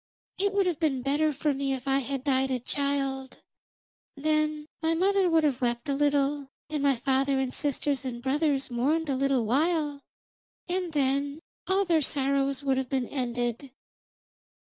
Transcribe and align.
It 0.39 0.51
would 0.55 0.65
have 0.65 0.79
been 0.79 1.03
better 1.03 1.31
for 1.31 1.53
me 1.53 1.73
if 1.73 1.87
I 1.87 1.99
had 1.99 2.23
died 2.23 2.49
a 2.49 2.57
child; 2.57 3.37
then 4.15 4.65
my 4.81 4.95
mother 4.95 5.29
would 5.29 5.43
have 5.43 5.61
wept 5.61 5.87
a 5.87 5.93
little, 5.93 6.49
and 6.71 6.81
my 6.81 6.95
father 6.95 7.37
and 7.39 7.53
sisters 7.53 8.03
and 8.03 8.19
brothers 8.19 8.71
mourned 8.71 9.09
a 9.09 9.15
little 9.15 9.45
while, 9.45 10.01
and 10.67 10.91
then 10.93 11.39
all 11.67 11.85
their 11.85 12.01
sorrow 12.01 12.51
would 12.63 12.77
have 12.79 12.89
been 12.89 13.07
ended.' 13.09 13.69